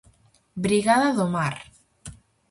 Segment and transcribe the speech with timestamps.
[0.63, 1.55] Brigada do mar.